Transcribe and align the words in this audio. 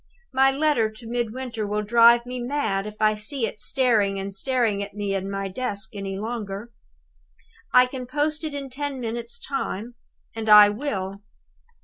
My 0.33 0.49
letter 0.49 0.89
to 0.89 1.05
Midwinter 1.07 1.67
will 1.67 1.83
drive 1.83 2.25
me 2.25 2.39
mad 2.39 2.87
if 2.87 2.95
I 2.99 3.13
see 3.13 3.45
it 3.45 3.59
staring 3.59 4.19
and 4.19 4.33
staring 4.33 4.81
at 4.81 4.95
me 4.95 5.13
in 5.13 5.29
my 5.29 5.47
desk 5.47 5.91
any 5.93 6.17
longer. 6.17 6.71
I 7.71 7.85
can 7.85 8.07
post 8.07 8.43
it 8.43 8.55
in 8.55 8.71
ten 8.71 8.99
minutes' 8.99 9.37
time 9.37 9.93
and 10.35 10.49
I 10.49 10.69
will! 10.69 11.21